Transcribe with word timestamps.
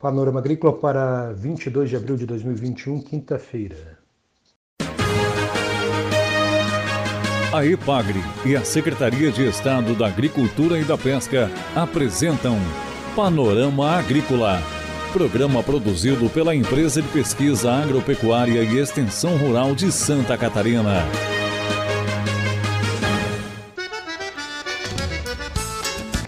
Panorama 0.00 0.38
Agrícola 0.38 0.72
para 0.72 1.30
22 1.34 1.90
de 1.90 1.96
abril 1.96 2.16
de 2.16 2.24
2021, 2.24 3.02
quinta-feira. 3.02 3.98
A 7.52 7.66
EPAGRE 7.66 8.18
e 8.46 8.56
a 8.56 8.64
Secretaria 8.64 9.30
de 9.30 9.46
Estado 9.46 9.94
da 9.94 10.06
Agricultura 10.06 10.78
e 10.78 10.84
da 10.84 10.96
Pesca 10.96 11.50
apresentam 11.76 12.56
Panorama 13.14 13.90
Agrícola, 13.90 14.62
programa 15.12 15.62
produzido 15.62 16.30
pela 16.30 16.54
Empresa 16.54 17.02
de 17.02 17.08
Pesquisa 17.08 17.70
Agropecuária 17.70 18.62
e 18.62 18.78
Extensão 18.78 19.36
Rural 19.36 19.74
de 19.74 19.92
Santa 19.92 20.38
Catarina. 20.38 21.04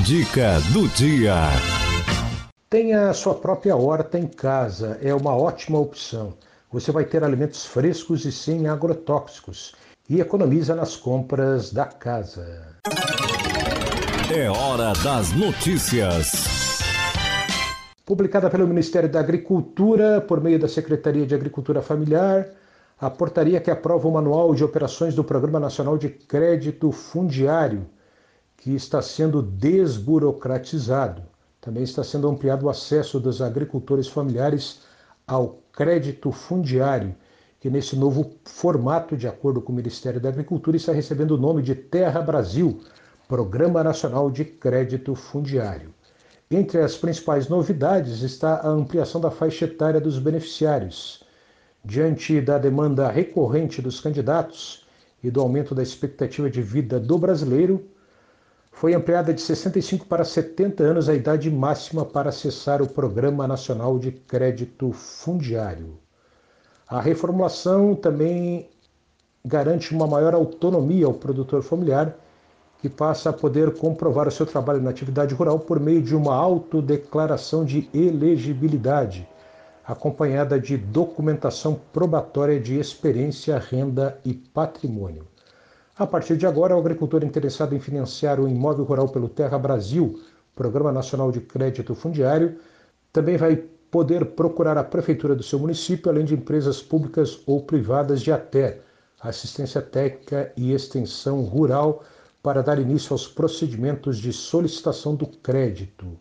Dica 0.03 0.61
do 0.71 0.87
dia. 0.89 1.35
Tenha 2.69 3.09
a 3.09 3.13
sua 3.13 3.35
própria 3.35 3.75
horta 3.75 4.17
em 4.17 4.27
casa, 4.27 4.97
é 5.01 5.13
uma 5.13 5.35
ótima 5.35 5.77
opção. 5.77 6.35
Você 6.71 6.89
vai 6.91 7.03
ter 7.03 7.21
alimentos 7.23 7.65
frescos 7.65 8.23
e 8.23 8.31
sem 8.31 8.67
agrotóxicos 8.67 9.73
e 10.09 10.21
economiza 10.21 10.73
nas 10.73 10.95
compras 10.95 11.73
da 11.73 11.85
casa. 11.85 12.77
É 14.29 14.49
hora 14.49 14.91
das 15.05 15.31
notícias. 15.31 16.79
Publicada 18.05 18.49
pelo 18.49 18.67
Ministério 18.67 19.09
da 19.09 19.21
Agricultura, 19.21 20.19
por 20.19 20.41
meio 20.41 20.59
da 20.59 20.67
Secretaria 20.67 21.25
de 21.25 21.33
Agricultura 21.33 21.81
Familiar, 21.81 22.49
a 22.99 23.09
portaria 23.09 23.61
que 23.61 23.71
aprova 23.71 24.05
o 24.05 24.11
Manual 24.11 24.53
de 24.53 24.65
Operações 24.65 25.15
do 25.15 25.23
Programa 25.23 25.61
Nacional 25.61 25.97
de 25.97 26.09
Crédito 26.09 26.91
Fundiário, 26.91 27.87
que 28.57 28.75
está 28.75 29.01
sendo 29.01 29.41
desburocratizado. 29.41 31.21
Também 31.61 31.83
está 31.83 32.03
sendo 32.03 32.27
ampliado 32.27 32.65
o 32.65 32.69
acesso 32.69 33.21
dos 33.21 33.41
agricultores 33.41 34.09
familiares 34.09 34.81
ao 35.25 35.59
crédito 35.71 36.33
fundiário, 36.33 37.15
que 37.61 37.69
nesse 37.69 37.95
novo 37.95 38.33
formato, 38.43 39.15
de 39.15 39.25
acordo 39.25 39.61
com 39.61 39.71
o 39.71 39.75
Ministério 39.75 40.19
da 40.19 40.27
Agricultura, 40.27 40.75
está 40.75 40.91
recebendo 40.91 41.31
o 41.31 41.37
nome 41.37 41.61
de 41.61 41.73
Terra 41.73 42.21
Brasil 42.21 42.81
Programa 43.27 43.83
Nacional 43.83 44.31
de 44.31 44.45
Crédito 44.45 45.13
Fundiário. 45.13 45.93
Entre 46.49 46.79
as 46.79 46.95
principais 46.95 47.49
novidades 47.49 48.21
está 48.21 48.61
a 48.61 48.69
ampliação 48.69 49.19
da 49.19 49.29
faixa 49.29 49.65
etária 49.65 49.99
dos 49.99 50.17
beneficiários. 50.17 51.25
Diante 51.83 52.39
da 52.39 52.57
demanda 52.57 53.09
recorrente 53.09 53.81
dos 53.81 53.99
candidatos 53.99 54.87
e 55.21 55.29
do 55.29 55.41
aumento 55.41 55.75
da 55.75 55.83
expectativa 55.83 56.49
de 56.49 56.61
vida 56.61 57.01
do 57.01 57.17
brasileiro, 57.17 57.85
foi 58.71 58.93
ampliada 58.93 59.33
de 59.33 59.41
65 59.41 60.05
para 60.05 60.23
70 60.23 60.81
anos 60.81 61.09
a 61.09 61.13
idade 61.13 61.51
máxima 61.51 62.05
para 62.05 62.29
acessar 62.29 62.81
o 62.81 62.87
Programa 62.87 63.45
Nacional 63.45 63.99
de 63.99 64.13
Crédito 64.13 64.93
Fundiário. 64.93 65.99
A 66.87 67.01
reformulação 67.01 67.93
também 67.93 68.69
garante 69.43 69.93
uma 69.93 70.07
maior 70.07 70.33
autonomia 70.33 71.05
ao 71.05 71.13
produtor 71.13 71.61
familiar 71.61 72.17
que 72.79 72.89
passa 72.89 73.29
a 73.29 73.33
poder 73.33 73.75
comprovar 73.75 74.27
o 74.27 74.31
seu 74.31 74.45
trabalho 74.45 74.81
na 74.81 74.89
atividade 74.89 75.33
rural 75.33 75.59
por 75.59 75.79
meio 75.79 76.01
de 76.01 76.15
uma 76.15 76.35
autodeclaração 76.35 77.65
de 77.65 77.89
elegibilidade, 77.93 79.27
acompanhada 79.85 80.59
de 80.59 80.77
documentação 80.77 81.79
probatória 81.91 82.59
de 82.59 82.77
experiência, 82.79 83.57
renda 83.57 84.19
e 84.23 84.33
patrimônio. 84.33 85.25
A 85.97 86.05
partir 86.05 86.37
de 86.37 86.45
agora, 86.45 86.75
o 86.75 86.79
agricultor 86.79 87.23
interessado 87.23 87.73
em 87.73 87.79
financiar 87.79 88.39
o 88.39 88.47
imóvel 88.47 88.85
rural 88.85 89.09
pelo 89.09 89.27
Terra 89.27 89.57
Brasil, 89.57 90.21
Programa 90.55 90.91
Nacional 90.91 91.31
de 91.31 91.41
Crédito 91.41 91.95
Fundiário, 91.95 92.59
também 93.11 93.37
vai 93.37 93.55
poder 93.89 94.25
procurar 94.25 94.77
a 94.77 94.83
prefeitura 94.83 95.35
do 95.35 95.41
seu 95.41 95.57
município, 95.57 96.11
além 96.11 96.25
de 96.25 96.35
empresas 96.35 96.81
públicas 96.81 97.41
ou 97.47 97.63
privadas 97.63 98.21
de 98.21 98.31
até 98.31 98.79
assistência 99.19 99.81
técnica 99.81 100.51
e 100.55 100.71
extensão 100.71 101.41
rural 101.41 102.03
para 102.41 102.61
dar 102.61 102.79
início 102.79 103.13
aos 103.13 103.27
procedimentos 103.27 104.17
de 104.17 104.31
solicitação 104.31 105.15
do 105.15 105.27
crédito. 105.27 106.17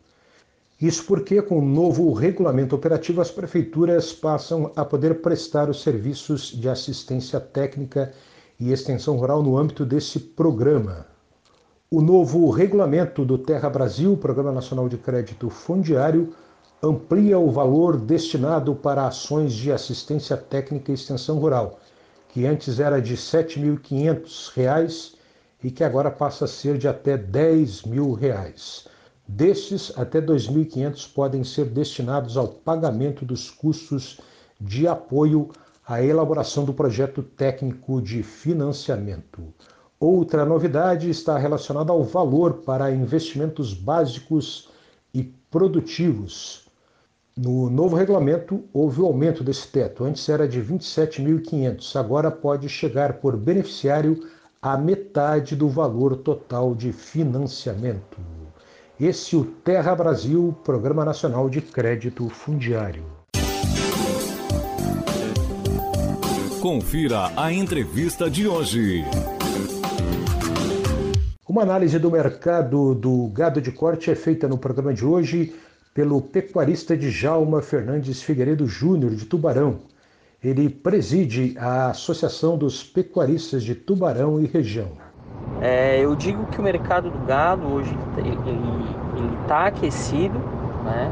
Isso 0.80 1.04
porque, 1.04 1.40
com 1.40 1.58
o 1.58 1.64
novo 1.64 2.12
regulamento 2.12 2.76
operativo, 2.76 3.22
as 3.22 3.30
prefeituras 3.30 4.12
passam 4.12 4.70
a 4.76 4.84
poder 4.84 5.22
prestar 5.22 5.70
os 5.70 5.82
serviços 5.82 6.48
de 6.48 6.68
assistência 6.68 7.40
técnica 7.40 8.12
e 8.60 8.72
extensão 8.72 9.16
rural 9.16 9.42
no 9.42 9.56
âmbito 9.56 9.86
desse 9.86 10.18
programa. 10.18 11.06
O 11.90 12.02
novo 12.02 12.50
regulamento 12.50 13.24
do 13.24 13.38
Terra 13.38 13.70
Brasil, 13.70 14.16
Programa 14.18 14.52
Nacional 14.52 14.88
de 14.88 14.98
Crédito 14.98 15.48
Fundiário, 15.48 16.34
amplia 16.82 17.38
o 17.38 17.50
valor 17.50 17.96
destinado 17.96 18.74
para 18.74 19.06
ações 19.06 19.54
de 19.54 19.72
assistência 19.72 20.36
técnica 20.36 20.90
e 20.90 20.94
extensão 20.94 21.38
rural, 21.38 21.78
que 22.28 22.44
antes 22.44 22.80
era 22.80 23.00
de 23.00 23.12
R$ 23.14 23.20
7.500 23.20 25.15
e 25.66 25.70
que 25.72 25.82
agora 25.82 26.12
passa 26.12 26.44
a 26.44 26.48
ser 26.48 26.78
de 26.78 26.86
até 26.86 27.18
10 27.18 27.86
mil 27.86 28.12
reais. 28.12 28.86
Destes, 29.26 29.92
até 29.96 30.20
2.500 30.20 31.12
podem 31.12 31.42
ser 31.42 31.64
destinados 31.64 32.36
ao 32.36 32.46
pagamento 32.46 33.24
dos 33.24 33.50
custos 33.50 34.20
de 34.60 34.86
apoio 34.86 35.50
à 35.84 36.00
elaboração 36.00 36.64
do 36.64 36.72
projeto 36.72 37.20
técnico 37.20 38.00
de 38.00 38.22
financiamento. 38.22 39.42
Outra 39.98 40.44
novidade 40.44 41.10
está 41.10 41.36
relacionada 41.36 41.90
ao 41.90 42.04
valor 42.04 42.58
para 42.58 42.92
investimentos 42.92 43.74
básicos 43.74 44.68
e 45.12 45.24
produtivos. 45.50 46.64
No 47.36 47.68
novo 47.68 47.96
regulamento, 47.96 48.62
houve 48.72 49.00
o 49.00 49.06
aumento 49.06 49.42
desse 49.42 49.66
teto. 49.66 50.04
Antes 50.04 50.28
era 50.28 50.46
de 50.46 50.62
27.500, 50.62 51.96
agora 51.96 52.30
pode 52.30 52.68
chegar 52.68 53.14
por 53.14 53.36
beneficiário 53.36 54.35
a 54.60 54.76
metade 54.76 55.54
do 55.54 55.68
valor 55.68 56.16
total 56.16 56.74
de 56.74 56.92
financiamento. 56.92 58.18
Esse 58.98 59.36
é 59.36 59.38
o 59.38 59.44
Terra 59.44 59.94
Brasil, 59.94 60.56
Programa 60.64 61.04
Nacional 61.04 61.50
de 61.50 61.60
Crédito 61.60 62.28
Fundiário. 62.28 63.04
Confira 66.60 67.30
a 67.36 67.52
entrevista 67.52 68.30
de 68.30 68.48
hoje. 68.48 69.04
Uma 71.46 71.62
análise 71.62 71.98
do 71.98 72.10
mercado 72.10 72.94
do 72.94 73.28
gado 73.28 73.60
de 73.60 73.70
corte 73.70 74.10
é 74.10 74.14
feita 74.14 74.48
no 74.48 74.58
programa 74.58 74.92
de 74.92 75.04
hoje 75.04 75.54
pelo 75.94 76.20
pecuarista 76.20 76.96
Djalma 76.96 77.62
Fernandes 77.62 78.22
Figueiredo 78.22 78.66
Júnior, 78.66 79.14
de 79.14 79.26
Tubarão. 79.26 79.78
Ele 80.42 80.68
preside 80.68 81.56
a 81.58 81.90
Associação 81.90 82.56
dos 82.58 82.82
Pecuaristas 82.82 83.62
de 83.62 83.74
Tubarão 83.74 84.40
e 84.40 84.46
Região. 84.46 84.88
É, 85.60 86.00
eu 86.00 86.14
digo 86.14 86.46
que 86.46 86.60
o 86.60 86.62
mercado 86.62 87.10
do 87.10 87.18
gado 87.26 87.66
hoje 87.66 87.96
está 89.42 89.66
aquecido, 89.66 90.38
né? 90.84 91.10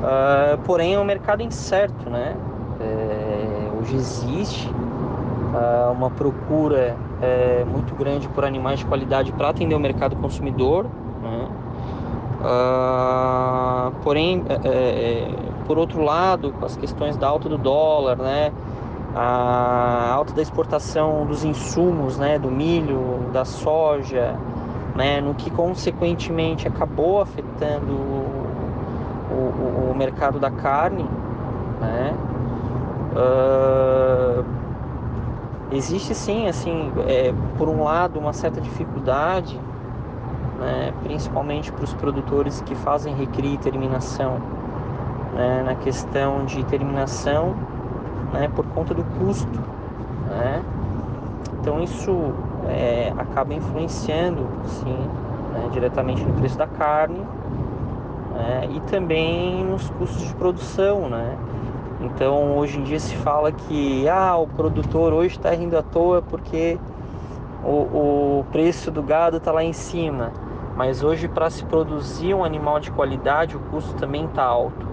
Uh, 0.00 0.58
porém 0.64 0.94
é 0.94 0.98
um 0.98 1.04
mercado 1.04 1.42
incerto, 1.42 2.08
né? 2.08 2.34
É, 2.80 3.70
hoje 3.78 3.96
existe 3.96 4.68
uh, 4.68 5.92
uma 5.92 6.10
procura 6.10 6.96
é, 7.20 7.64
muito 7.64 7.94
grande 7.94 8.28
por 8.28 8.44
animais 8.44 8.78
de 8.78 8.86
qualidade 8.86 9.32
para 9.32 9.50
atender 9.50 9.74
o 9.74 9.80
mercado 9.80 10.16
consumidor, 10.16 10.86
né? 11.20 11.48
Uh, 12.40 13.92
porém, 14.02 14.42
é, 14.48 14.68
é, 14.68 15.49
por 15.70 15.78
outro 15.78 16.02
lado, 16.02 16.50
com 16.50 16.66
as 16.66 16.76
questões 16.76 17.16
da 17.16 17.28
alta 17.28 17.48
do 17.48 17.56
dólar, 17.56 18.16
né, 18.16 18.52
a 19.14 20.10
alta 20.12 20.34
da 20.34 20.42
exportação 20.42 21.24
dos 21.24 21.44
insumos, 21.44 22.18
né, 22.18 22.40
do 22.40 22.50
milho, 22.50 23.30
da 23.32 23.44
soja, 23.44 24.34
né, 24.96 25.20
no 25.20 25.32
que 25.32 25.48
consequentemente 25.48 26.66
acabou 26.66 27.20
afetando 27.20 27.92
o, 27.92 28.52
o, 29.30 29.90
o 29.92 29.94
mercado 29.96 30.40
da 30.40 30.50
carne, 30.50 31.06
né, 31.80 32.16
Uh, 33.12 34.44
existe 35.72 36.14
sim, 36.14 36.46
assim, 36.46 36.92
é, 37.08 37.34
por 37.58 37.68
um 37.68 37.82
lado, 37.82 38.20
uma 38.20 38.32
certa 38.32 38.60
dificuldade, 38.60 39.60
né, 40.60 40.94
principalmente 41.02 41.72
para 41.72 41.82
os 41.82 41.92
produtores 41.92 42.60
que 42.60 42.76
fazem 42.76 43.12
recria 43.12 43.54
e 43.54 43.58
terminação, 43.58 44.40
né, 45.40 45.62
na 45.62 45.74
questão 45.74 46.44
de 46.44 46.62
terminação, 46.64 47.56
né, 48.30 48.48
por 48.54 48.66
conta 48.66 48.92
do 48.92 49.02
custo, 49.18 49.58
né? 50.28 50.62
Então 51.58 51.82
isso 51.82 52.34
é, 52.68 53.12
acaba 53.16 53.54
influenciando, 53.54 54.46
sim, 54.66 54.98
né, 55.52 55.68
diretamente 55.72 56.22
no 56.22 56.34
preço 56.34 56.58
da 56.58 56.66
carne 56.66 57.18
né, 58.34 58.68
e 58.70 58.80
também 58.80 59.64
nos 59.64 59.88
custos 59.90 60.26
de 60.26 60.34
produção, 60.34 61.08
né? 61.08 61.38
Então 62.02 62.56
hoje 62.56 62.78
em 62.78 62.82
dia 62.82 63.00
se 63.00 63.14
fala 63.16 63.50
que 63.50 64.06
ah, 64.08 64.36
o 64.36 64.46
produtor 64.46 65.12
hoje 65.12 65.36
está 65.36 65.50
rindo 65.50 65.76
à 65.76 65.82
toa 65.82 66.22
porque 66.22 66.78
o, 67.64 68.40
o 68.40 68.44
preço 68.52 68.90
do 68.90 69.02
gado 69.02 69.38
está 69.38 69.52
lá 69.52 69.64
em 69.64 69.72
cima. 69.72 70.32
Mas 70.76 71.02
hoje 71.02 71.28
para 71.28 71.50
se 71.50 71.62
produzir 71.64 72.32
um 72.32 72.42
animal 72.42 72.80
de 72.80 72.90
qualidade 72.90 73.54
o 73.54 73.60
custo 73.60 73.94
também 73.96 74.24
está 74.24 74.44
alto. 74.44 74.89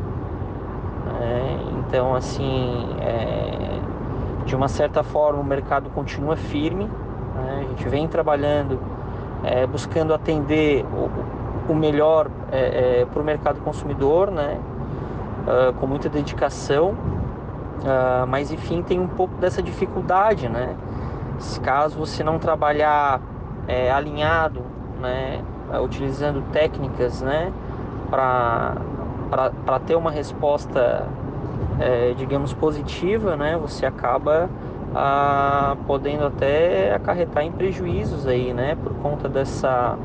Né? 1.20 1.60
Então 1.80 2.16
assim, 2.16 2.88
é, 3.02 3.80
de 4.46 4.56
uma 4.56 4.68
certa 4.68 5.04
forma 5.04 5.40
o 5.40 5.46
mercado 5.46 5.90
continua 5.90 6.36
firme. 6.36 6.86
Né? 7.36 7.66
A 7.66 7.70
gente 7.70 7.88
vem 7.90 8.08
trabalhando, 8.08 8.80
é, 9.44 9.66
buscando 9.68 10.14
atender 10.14 10.86
o, 10.86 11.72
o 11.72 11.76
melhor 11.76 12.30
é, 12.52 13.02
é 13.02 13.06
para 13.06 13.22
o 13.22 13.26
mercado 13.26 13.60
consumidor, 13.62 14.32
né? 14.32 14.60
uh, 15.48 15.74
com 15.74 15.88
muita 15.88 16.10
dedicação, 16.10 16.90
uh, 16.92 18.28
mas 18.28 18.52
enfim 18.52 18.84
tem 18.84 19.00
um 19.00 19.08
pouco 19.08 19.36
dessa 19.36 19.64
dificuldade, 19.64 20.50
né? 20.50 20.76
Caso 21.64 21.98
você 21.98 22.24
não 22.24 22.38
trabalhar 22.40 23.22
é, 23.68 23.92
alinhado, 23.92 24.62
né, 25.00 25.44
utilizando 25.84 26.42
técnicas, 26.52 27.22
né, 27.22 27.54
para 28.10 28.76
ter 29.86 29.96
uma 29.96 30.12
resposta, 30.12 31.08
é, 31.80 32.14
digamos, 32.14 32.54
positiva, 32.54 33.36
né, 33.36 33.58
você 33.58 33.86
acaba 33.86 34.50
ah, 34.96 35.76
podendo 35.86 36.26
até 36.26 36.94
acarretar 36.94 37.44
em 37.44 37.52
prejuízos 37.52 38.28
aí, 38.28 38.54
né, 38.54 38.76
por 38.76 38.94
conta 38.96 39.28
dessa 39.30 39.98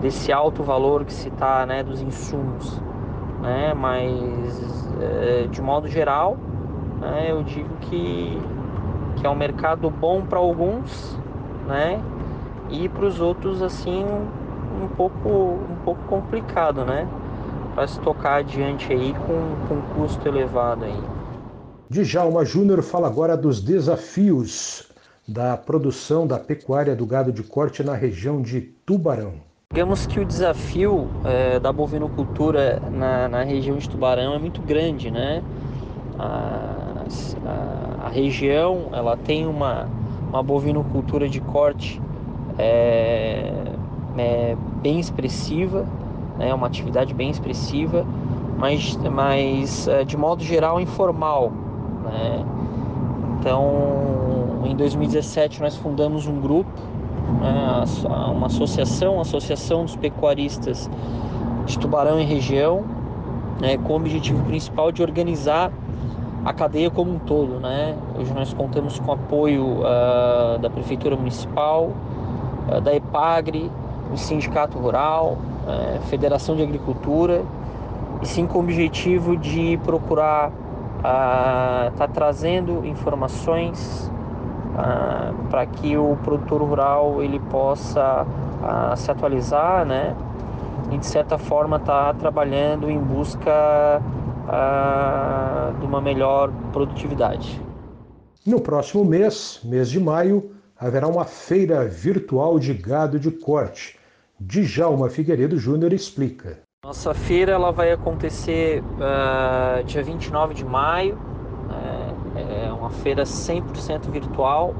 desse 0.00 0.32
alto 0.32 0.62
valor 0.62 1.04
que 1.04 1.12
se 1.12 1.28
está, 1.28 1.66
né, 1.66 1.82
dos 1.82 2.00
insumos 2.00 2.80
né? 3.40 3.74
Mas 3.74 4.88
é, 5.00 5.46
de 5.50 5.62
modo 5.62 5.88
geral, 5.88 6.36
né, 7.00 7.30
eu 7.30 7.42
digo 7.42 7.68
que, 7.80 8.38
que 9.16 9.26
é 9.26 9.30
um 9.30 9.34
mercado 9.34 9.90
bom 9.90 10.22
para 10.22 10.38
alguns, 10.38 11.18
né? 11.66 12.02
E 12.70 12.88
para 12.88 13.06
os 13.06 13.20
outros 13.20 13.62
assim 13.62 14.04
um, 14.04 14.88
pouco 14.88 15.28
um 15.28 15.76
pouco 15.84 16.02
complicado, 16.04 16.84
né? 16.84 17.06
Para 17.78 17.86
se 17.86 18.00
tocar 18.00 18.40
adiante 18.40 18.92
aí 18.92 19.14
com, 19.14 19.68
com 19.68 19.80
custo 19.94 20.26
elevado 20.26 20.84
aí. 20.84 21.00
Djalma 21.88 22.44
Júnior 22.44 22.82
fala 22.82 23.06
agora 23.06 23.36
dos 23.36 23.60
desafios 23.60 24.88
da 25.28 25.56
produção 25.56 26.26
da 26.26 26.40
pecuária 26.40 26.96
do 26.96 27.06
gado 27.06 27.30
de 27.30 27.44
corte 27.44 27.84
na 27.84 27.94
região 27.94 28.42
de 28.42 28.62
Tubarão. 28.84 29.34
Digamos 29.72 30.08
que 30.08 30.18
o 30.18 30.24
desafio 30.24 31.06
é, 31.24 31.60
da 31.60 31.72
bovinocultura 31.72 32.82
na, 32.90 33.28
na, 33.28 33.44
região 33.44 33.76
de 33.76 33.88
Tubarão 33.88 34.34
é 34.34 34.40
muito 34.40 34.60
grande, 34.60 35.08
né? 35.12 35.40
A, 36.18 37.04
a, 37.46 38.06
a 38.06 38.08
região 38.08 38.88
ela 38.92 39.16
tem 39.16 39.46
uma, 39.46 39.88
uma 40.30 40.42
bovinocultura 40.42 41.28
de 41.28 41.40
corte 41.40 42.02
é, 42.58 43.52
é 44.16 44.56
bem 44.82 44.98
expressiva, 44.98 45.86
né? 46.38 46.54
uma 46.54 46.66
atividade 46.66 47.12
bem 47.12 47.30
expressiva, 47.30 48.06
mas, 48.56 48.96
mas 48.96 49.88
é, 49.88 50.04
de 50.04 50.16
modo 50.16 50.42
geral 50.42 50.80
informal. 50.80 51.52
Né? 52.04 52.44
Então, 53.40 54.62
em 54.64 54.74
2017 54.74 55.60
nós 55.60 55.76
fundamos 55.76 56.26
um 56.26 56.40
grupo 56.40 56.70
né, 57.40 57.84
uma 58.30 58.46
associação, 58.46 59.18
a 59.18 59.22
Associação 59.22 59.84
dos 59.84 59.96
Pecuaristas 59.96 60.90
de 61.66 61.78
Tubarão 61.78 62.18
e 62.18 62.24
Região, 62.24 62.84
né, 63.60 63.76
com 63.76 63.92
o 63.92 63.96
objetivo 63.96 64.42
principal 64.44 64.90
de 64.90 65.02
organizar 65.02 65.70
a 66.44 66.52
cadeia 66.52 66.90
como 66.90 67.14
um 67.14 67.18
todo. 67.18 67.60
Né? 67.60 67.94
Hoje 68.18 68.32
nós 68.32 68.52
contamos 68.54 68.98
com 68.98 69.12
apoio 69.12 69.80
uh, 69.80 70.58
da 70.60 70.70
Prefeitura 70.70 71.16
Municipal, 71.16 71.90
uh, 72.68 72.80
da 72.80 72.94
EPAGRE, 72.94 73.70
do 74.10 74.16
Sindicato 74.16 74.78
Rural, 74.78 75.36
uh, 75.68 76.00
Federação 76.06 76.56
de 76.56 76.62
Agricultura, 76.62 77.44
e 78.22 78.26
sim 78.26 78.46
com 78.46 78.58
o 78.58 78.62
objetivo 78.62 79.36
de 79.36 79.78
procurar 79.84 80.50
estar 80.98 81.92
tá 81.96 82.08
trazendo 82.08 82.84
informações 82.84 84.10
ah, 84.76 85.32
para 85.50 85.66
que 85.66 85.96
o 85.96 86.16
produtor 86.22 86.62
rural 86.62 87.22
ele 87.22 87.40
possa 87.50 88.26
ah, 88.62 88.94
se 88.96 89.10
atualizar, 89.10 89.84
né? 89.84 90.14
E 90.92 90.98
de 90.98 91.06
certa 91.06 91.36
forma 91.36 91.76
estar 91.76 92.12
tá 92.12 92.18
trabalhando 92.18 92.88
em 92.88 92.98
busca 92.98 94.00
ah, 94.48 95.72
de 95.78 95.84
uma 95.84 96.00
melhor 96.00 96.50
produtividade. 96.72 97.60
No 98.46 98.60
próximo 98.60 99.04
mês, 99.04 99.60
mês 99.64 99.90
de 99.90 100.00
maio, 100.00 100.52
haverá 100.78 101.08
uma 101.08 101.24
feira 101.24 101.84
virtual 101.84 102.58
de 102.58 102.72
gado 102.72 103.18
de 103.18 103.30
corte. 103.30 103.97
Djalma 104.40 105.08
Figueiredo 105.08 105.58
Júnior 105.58 105.92
explica. 105.92 106.58
Nossa 106.84 107.12
feira 107.12 107.52
ela 107.52 107.72
vai 107.72 107.90
acontecer 107.90 108.82
uh, 108.82 109.84
dia 109.84 110.02
29 110.02 110.54
de 110.54 110.64
maio, 110.64 111.18
é 112.36 112.72
uma 112.72 112.90
feira 112.90 113.24
100% 113.24 114.10
virtual, 114.10 114.74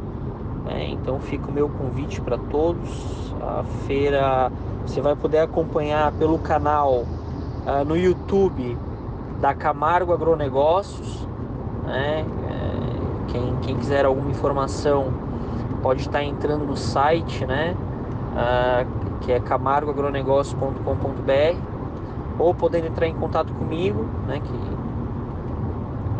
né? 0.64 0.88
então 0.90 1.18
fica 1.18 1.48
o 1.48 1.52
meu 1.52 1.68
convite 1.68 2.20
para 2.20 2.38
todos. 2.38 3.34
A 3.42 3.64
feira 3.86 4.50
você 4.86 5.00
vai 5.00 5.16
poder 5.16 5.38
acompanhar 5.38 6.12
pelo 6.12 6.38
canal 6.38 7.04
uh, 7.66 7.84
no 7.84 7.96
YouTube 7.96 8.78
da 9.40 9.54
Camargo 9.54 10.12
Agronegócios. 10.12 11.26
Né? 11.84 12.24
É, 12.48 13.32
quem, 13.32 13.56
quem 13.62 13.76
quiser 13.76 14.04
alguma 14.04 14.30
informação 14.30 15.12
pode 15.82 16.02
estar 16.02 16.22
entrando 16.22 16.64
no 16.64 16.76
site, 16.76 17.44
né? 17.46 17.74
Uh, 18.32 19.07
que 19.20 19.32
é 19.32 19.40
camargoagronegócios.com.br 19.40 21.78
ou 22.38 22.54
podendo 22.54 22.86
entrar 22.86 23.06
em 23.06 23.14
contato 23.14 23.52
comigo, 23.52 24.06
né? 24.26 24.40
Que 24.40 24.54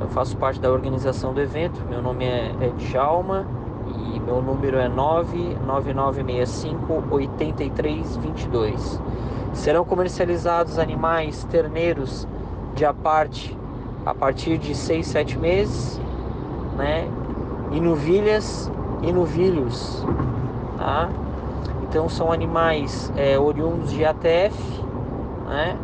eu 0.00 0.08
faço 0.08 0.36
parte 0.36 0.60
da 0.60 0.70
organização 0.70 1.32
do 1.32 1.40
evento. 1.40 1.82
Meu 1.88 2.02
nome 2.02 2.24
é, 2.24 2.52
é 2.60 2.68
Djalma 2.76 3.46
e 3.86 4.20
meu 4.20 4.42
número 4.42 4.76
é 4.78 4.88
99965 4.88 7.04
8322. 7.10 9.00
Serão 9.52 9.84
comercializados 9.84 10.78
animais 10.78 11.44
terneiros 11.44 12.26
de 12.74 12.84
aparte 12.84 13.56
a 14.04 14.12
partir 14.14 14.58
de 14.58 14.74
6, 14.74 15.06
7 15.06 15.38
meses, 15.38 16.00
né? 16.76 17.08
E 17.72 17.80
novilhas 17.80 18.70
e 19.02 19.12
novilhos, 19.12 20.04
tá? 20.78 21.08
Então 21.88 22.08
são 22.08 22.30
animais 22.30 23.10
é, 23.16 23.38
oriundos 23.38 23.90
de 23.90 24.04
ATF, 24.04 24.56
né? 25.46 25.78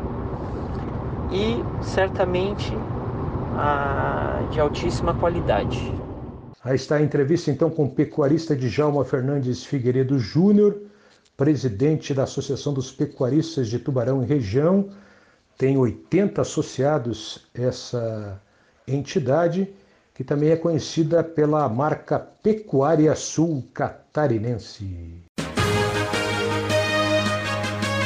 E 1.33 1.65
certamente 1.83 2.73
de 4.51 4.61
altíssima 4.61 5.15
qualidade. 5.15 5.93
Aí 6.63 6.77
está 6.77 6.97
a 6.97 7.03
entrevista 7.03 7.51
então 7.51 7.71
com 7.71 7.85
o 7.85 7.91
pecuarista 7.91 8.57
Djalma 8.57 9.05
Fernandes 9.05 9.65
Figueiredo 9.65 10.19
Júnior, 10.19 10.77
presidente 11.37 12.15
da 12.15 12.25
Associação 12.25 12.73
dos 12.73 12.91
Pecuaristas 12.91 13.69
de 13.69 13.79
Tubarão 13.79 14.23
e 14.23 14.27
Região. 14.27 14.89
Tem 15.57 15.77
80 15.77 16.41
associados 16.43 17.47
essa 17.55 18.41
entidade, 18.89 19.73
que 20.15 20.25
também 20.25 20.51
é 20.51 20.57
conhecida 20.57 21.23
pela 21.23 21.69
marca 21.69 22.19
Pecuária 22.19 23.15
Sul 23.15 23.65
Catarinense. 23.73 25.25